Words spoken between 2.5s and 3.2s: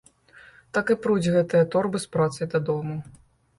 дадому.